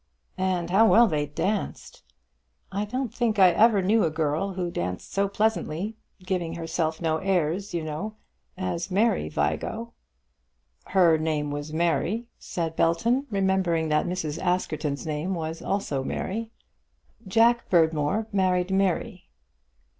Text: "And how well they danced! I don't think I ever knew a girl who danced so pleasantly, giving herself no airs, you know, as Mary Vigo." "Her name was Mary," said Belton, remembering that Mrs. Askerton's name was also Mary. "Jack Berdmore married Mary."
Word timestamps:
"And 0.39 0.71
how 0.71 0.87
well 0.87 1.05
they 1.05 1.27
danced! 1.27 2.01
I 2.71 2.85
don't 2.85 3.13
think 3.13 3.37
I 3.37 3.51
ever 3.51 3.83
knew 3.83 4.03
a 4.03 4.09
girl 4.09 4.53
who 4.53 4.71
danced 4.71 5.13
so 5.13 5.27
pleasantly, 5.27 5.95
giving 6.25 6.55
herself 6.55 6.99
no 7.03 7.17
airs, 7.17 7.75
you 7.75 7.83
know, 7.83 8.15
as 8.57 8.89
Mary 8.89 9.29
Vigo." 9.29 9.93
"Her 10.87 11.19
name 11.19 11.51
was 11.51 11.71
Mary," 11.71 12.25
said 12.39 12.75
Belton, 12.75 13.27
remembering 13.29 13.89
that 13.89 14.07
Mrs. 14.07 14.39
Askerton's 14.43 15.05
name 15.05 15.35
was 15.35 15.61
also 15.61 16.03
Mary. 16.03 16.49
"Jack 17.27 17.69
Berdmore 17.69 18.25
married 18.33 18.71
Mary." 18.71 19.29